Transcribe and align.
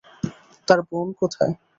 তোর 0.67 0.79
বোন 0.89 1.07
কোথায়? 1.19 1.53